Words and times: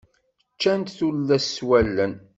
Ččant-t 0.55 0.95
tullas 0.97 1.45
s 1.55 1.57
wallen. 1.67 2.13